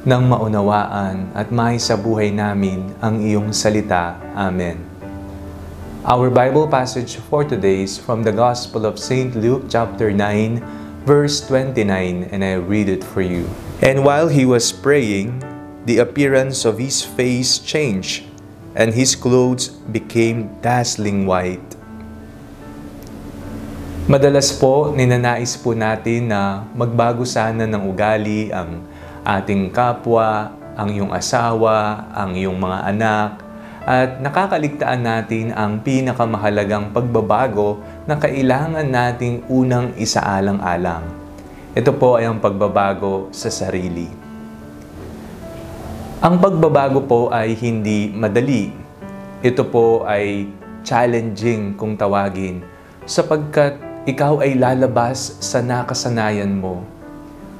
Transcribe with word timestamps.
nang 0.00 0.32
maunawaan 0.32 1.28
at 1.36 1.52
may 1.52 1.76
sa 1.76 1.92
buhay 1.92 2.32
namin 2.32 2.88
ang 3.04 3.20
iyong 3.20 3.52
salita. 3.52 4.16
Amen. 4.32 4.80
Our 6.08 6.32
Bible 6.32 6.64
passage 6.72 7.20
for 7.28 7.44
today 7.44 7.84
is 7.84 8.00
from 8.00 8.24
the 8.24 8.32
Gospel 8.32 8.88
of 8.88 8.96
St. 8.96 9.36
Luke 9.36 9.68
chapter 9.68 10.08
9, 10.08 11.04
verse 11.04 11.44
29, 11.44 12.32
and 12.32 12.40
I 12.40 12.56
read 12.56 12.88
it 12.88 13.04
for 13.04 13.20
you. 13.20 13.44
And 13.84 14.00
while 14.00 14.32
he 14.32 14.48
was 14.48 14.72
praying, 14.72 15.44
the 15.84 16.00
appearance 16.00 16.64
of 16.64 16.80
his 16.80 17.04
face 17.04 17.60
changed, 17.60 18.24
and 18.72 18.96
his 18.96 19.12
clothes 19.12 19.68
became 19.68 20.48
dazzling 20.64 21.28
white. 21.28 21.76
Madalas 24.08 24.56
po, 24.56 24.96
ninanais 24.96 25.60
po 25.60 25.76
natin 25.76 26.32
na 26.32 26.64
magbago 26.72 27.28
sana 27.28 27.68
ng 27.68 27.84
ugali 27.84 28.48
ang 28.48 28.88
ating 29.38 29.70
kapwa, 29.70 30.50
ang 30.74 30.90
iyong 30.90 31.12
asawa, 31.14 32.08
ang 32.10 32.34
iyong 32.34 32.58
mga 32.58 32.78
anak, 32.90 33.30
at 33.86 34.20
nakakaligtaan 34.20 35.02
natin 35.02 35.54
ang 35.56 35.80
pinakamahalagang 35.80 36.92
pagbabago 36.92 37.80
na 38.04 38.18
kailangan 38.18 38.86
nating 38.86 39.46
unang 39.48 39.94
isaalang-alang. 39.96 41.06
Ito 41.72 41.94
po 41.94 42.18
ay 42.18 42.26
ang 42.26 42.42
pagbabago 42.42 43.30
sa 43.30 43.48
sarili. 43.48 44.10
Ang 46.20 46.36
pagbabago 46.36 47.00
po 47.06 47.20
ay 47.32 47.56
hindi 47.56 48.12
madali. 48.12 48.68
Ito 49.40 49.64
po 49.64 50.04
ay 50.04 50.50
challenging 50.84 51.80
kung 51.80 51.96
tawagin 51.96 52.60
sapagkat 53.08 53.80
ikaw 54.04 54.44
ay 54.44 54.60
lalabas 54.60 55.40
sa 55.40 55.64
nakasanayan 55.64 56.52
mo. 56.52 56.84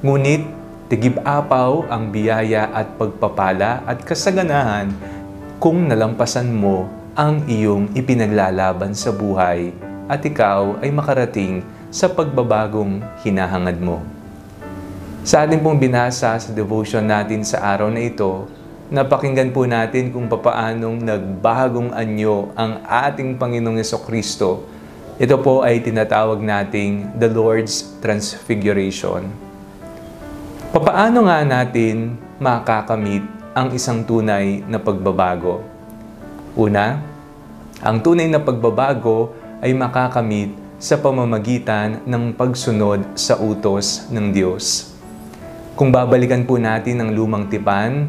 Ngunit 0.05 0.60
tigib-apaw 0.91 1.87
ang 1.87 2.11
biyaya 2.11 2.67
at 2.75 2.99
pagpapala 2.99 3.87
at 3.87 4.03
kasaganahan 4.03 4.91
kung 5.63 5.87
nalampasan 5.87 6.51
mo 6.51 6.91
ang 7.15 7.47
iyong 7.47 7.95
ipinaglalaban 7.95 8.91
sa 8.91 9.15
buhay 9.15 9.71
at 10.11 10.19
ikaw 10.27 10.83
ay 10.83 10.91
makarating 10.91 11.63
sa 11.95 12.11
pagbabagong 12.11 13.07
hinahangad 13.23 13.79
mo. 13.79 14.03
Sa 15.23 15.47
ating 15.47 15.63
pong 15.63 15.79
binasa 15.79 16.35
sa 16.35 16.51
devotion 16.51 17.07
natin 17.07 17.47
sa 17.47 17.63
araw 17.71 17.87
na 17.87 18.03
ito, 18.03 18.51
napakinggan 18.91 19.55
po 19.55 19.71
natin 19.71 20.11
kung 20.11 20.27
papaanong 20.27 21.07
nagbagong 21.07 21.95
anyo 21.95 22.51
ang 22.59 22.83
ating 22.83 23.39
Panginoong 23.39 23.79
Yeso 23.79 24.03
Kristo. 24.03 24.67
Ito 25.23 25.39
po 25.39 25.63
ay 25.63 25.87
tinatawag 25.87 26.43
nating 26.43 27.15
the 27.15 27.31
Lord's 27.31 27.95
Transfiguration. 28.03 29.50
Papaano 30.71 31.27
nga 31.27 31.43
natin 31.43 32.15
makakamit 32.39 33.27
ang 33.59 33.75
isang 33.75 34.07
tunay 34.07 34.63
na 34.71 34.79
pagbabago? 34.79 35.67
Una, 36.55 36.95
ang 37.83 37.99
tunay 37.99 38.31
na 38.31 38.39
pagbabago 38.39 39.35
ay 39.59 39.75
makakamit 39.75 40.55
sa 40.79 40.95
pamamagitan 40.95 42.07
ng 42.07 42.39
pagsunod 42.39 43.03
sa 43.19 43.35
utos 43.43 44.07
ng 44.15 44.31
Diyos. 44.31 44.95
Kung 45.75 45.91
babalikan 45.91 46.47
po 46.47 46.55
natin 46.55 47.03
ang 47.03 47.19
lumang 47.19 47.51
tipan, 47.51 48.07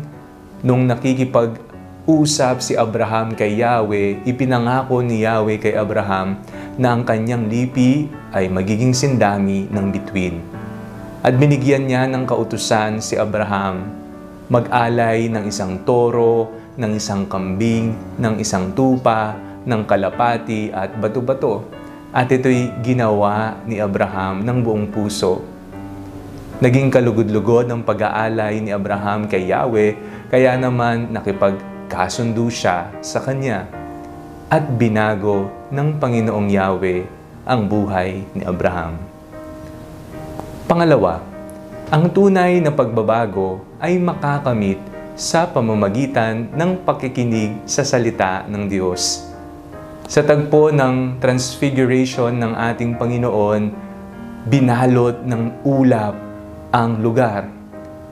nung 0.61 0.85
nakikipag-usap 0.85 2.61
si 2.61 2.77
Abraham 2.77 3.33
kay 3.33 3.57
Yahweh, 3.57 4.21
ipinangako 4.21 5.01
ni 5.01 5.25
Yahweh 5.25 5.57
kay 5.57 5.73
Abraham 5.73 6.37
na 6.77 6.93
ang 6.93 7.01
kanyang 7.09 7.49
lipi 7.49 8.05
ay 8.29 8.53
magiging 8.53 8.93
sindami 8.93 9.65
ng 9.65 9.85
bituin. 9.89 10.61
At 11.21 11.37
binigyan 11.37 11.85
niya 11.85 12.09
ng 12.09 12.25
kautusan 12.25 13.01
si 13.01 13.17
Abraham 13.17 13.85
mag-alay 14.51 15.31
ng 15.31 15.47
isang 15.47 15.85
toro, 15.87 16.51
ng 16.75 16.97
isang 16.97 17.29
kambing, 17.29 17.95
ng 18.19 18.35
isang 18.41 18.75
tupa, 18.75 19.37
ng 19.63 19.87
kalapati 19.87 20.73
at 20.75 20.91
bato-bato. 20.99 21.63
At 22.11 22.27
ito'y 22.27 22.83
ginawa 22.83 23.63
ni 23.63 23.79
Abraham 23.79 24.43
ng 24.43 24.57
buong 24.59 24.91
puso 24.91 25.51
Naging 26.61 26.93
kalugod-lugod 26.93 27.65
ng 27.65 27.81
pag-aalay 27.81 28.61
ni 28.61 28.69
Abraham 28.69 29.25
kay 29.25 29.49
Yahweh, 29.49 29.97
kaya 30.29 30.53
naman 30.61 31.09
nakipagkasundo 31.09 32.45
siya 32.53 32.85
sa 33.01 33.17
kanya. 33.17 33.65
At 34.45 34.69
binago 34.77 35.49
ng 35.73 35.97
Panginoong 35.97 36.53
Yahweh 36.53 37.01
ang 37.49 37.65
buhay 37.65 38.29
ni 38.37 38.45
Abraham. 38.45 39.01
Pangalawa, 40.69 41.25
ang 41.89 42.05
tunay 42.13 42.61
na 42.61 42.69
pagbabago 42.69 43.65
ay 43.81 43.97
makakamit 43.97 44.77
sa 45.17 45.49
pamamagitan 45.49 46.53
ng 46.53 46.85
pakikinig 46.85 47.57
sa 47.65 47.81
salita 47.81 48.45
ng 48.45 48.69
Diyos. 48.69 49.25
Sa 50.05 50.21
tagpo 50.21 50.69
ng 50.69 51.17
transfiguration 51.17 52.37
ng 52.37 52.53
ating 52.53 52.93
Panginoon, 52.93 53.73
binalot 54.45 55.25
ng 55.25 55.65
ulap 55.65 56.13
ang 56.69 57.01
lugar. 57.01 57.49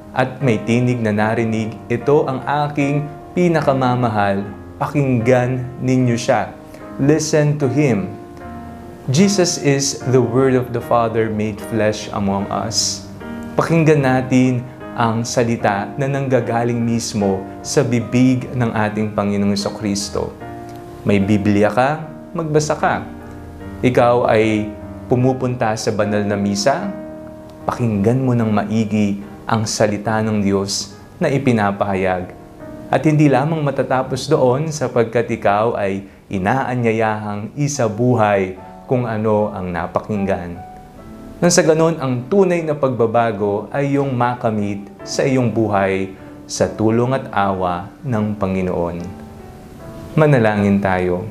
At 0.10 0.42
may 0.42 0.58
tinig 0.66 0.98
na 0.98 1.14
narinig, 1.14 1.78
ito 1.86 2.26
ang 2.26 2.42
aking 2.66 3.06
pinakamamahal, 3.38 4.42
pakinggan 4.82 5.86
ninyo 5.86 6.18
siya. 6.18 6.50
Listen 6.98 7.62
to 7.62 7.70
Him. 7.70 8.19
Jesus 9.10 9.58
is 9.66 10.06
the 10.14 10.22
Word 10.22 10.54
of 10.54 10.70
the 10.70 10.78
Father 10.78 11.34
made 11.34 11.58
flesh 11.74 12.06
among 12.14 12.46
us. 12.54 13.10
Pakinggan 13.58 14.06
natin 14.06 14.62
ang 14.94 15.26
salita 15.26 15.90
na 15.98 16.06
nanggagaling 16.06 16.78
mismo 16.78 17.42
sa 17.66 17.82
bibig 17.82 18.46
ng 18.54 18.70
ating 18.70 19.10
Panginoong 19.18 19.58
Kristo. 19.82 20.30
May 21.02 21.18
Biblia 21.18 21.74
ka, 21.74 22.06
magbasa 22.38 22.78
ka. 22.78 23.02
Ikaw 23.82 24.30
ay 24.30 24.70
pumupunta 25.10 25.74
sa 25.74 25.90
banal 25.90 26.22
na 26.22 26.38
misa, 26.38 26.94
pakinggan 27.66 28.22
mo 28.22 28.38
ng 28.38 28.54
maigi 28.54 29.26
ang 29.50 29.66
salita 29.66 30.22
ng 30.22 30.38
Diyos 30.38 30.94
na 31.18 31.34
ipinapahayag. 31.34 32.30
At 32.94 33.02
hindi 33.10 33.26
lamang 33.26 33.66
matatapos 33.66 34.30
doon 34.30 34.70
sapagkat 34.70 35.34
ikaw 35.34 35.74
ay 35.82 36.06
inaanyayahang 36.30 37.58
isa 37.58 37.90
buhay 37.90 38.69
kung 38.90 39.06
ano 39.06 39.54
ang 39.54 39.70
napakinggan. 39.70 40.58
Nang 41.38 41.54
sa 41.54 41.62
ganon, 41.62 42.02
ang 42.02 42.26
tunay 42.26 42.66
na 42.66 42.74
pagbabago 42.74 43.70
ay 43.70 44.02
yung 44.02 44.18
makamit 44.18 44.90
sa 45.06 45.22
iyong 45.22 45.54
buhay 45.54 46.18
sa 46.50 46.66
tulong 46.66 47.14
at 47.14 47.30
awa 47.30 47.94
ng 48.02 48.34
Panginoon. 48.34 48.98
Manalangin 50.18 50.82
tayo. 50.82 51.30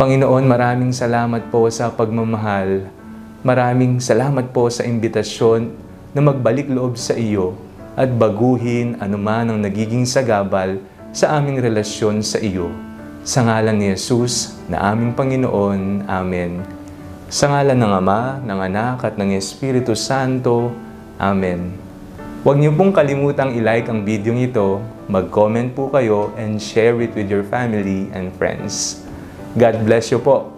Panginoon, 0.00 0.48
maraming 0.48 0.96
salamat 0.96 1.52
po 1.52 1.68
sa 1.68 1.92
pagmamahal 1.92 2.98
Maraming 3.38 4.02
salamat 4.02 4.50
po 4.50 4.66
sa 4.66 4.82
imbitasyon 4.82 5.70
na 6.10 6.18
magbalik 6.18 6.66
loob 6.66 6.98
sa 6.98 7.14
iyo 7.14 7.54
at 7.94 8.10
baguhin 8.10 8.98
anuman 8.98 9.54
ang 9.54 9.62
nagiging 9.62 10.02
sagabal 10.02 10.82
sa 11.14 11.38
aming 11.38 11.62
relasyon 11.62 12.18
sa 12.18 12.42
iyo. 12.42 12.87
Sa 13.24 13.46
ngalan 13.46 13.78
ni 13.78 13.94
Jesus 13.94 14.58
na 14.66 14.90
aming 14.90 15.16
Panginoon. 15.16 16.04
Amen. 16.10 16.66
Sa 17.30 17.48
ngalan 17.48 17.78
ng 17.78 17.92
Ama, 17.92 18.42
ng 18.44 18.60
Anak 18.60 19.06
at 19.06 19.14
ng 19.16 19.32
Espiritu 19.38 19.96
Santo. 19.96 20.74
Amen. 21.16 21.74
Huwag 22.46 22.60
niyo 22.60 22.74
pong 22.76 22.94
kalimutang 22.94 23.56
i-like 23.56 23.90
ang 23.90 24.06
video 24.06 24.30
ito, 24.36 24.78
mag-comment 25.10 25.74
po 25.74 25.90
kayo, 25.90 26.30
and 26.38 26.62
share 26.62 26.94
it 27.02 27.10
with 27.16 27.26
your 27.26 27.42
family 27.42 28.06
and 28.14 28.30
friends. 28.36 29.02
God 29.58 29.82
bless 29.82 30.14
you 30.14 30.20
po. 30.20 30.57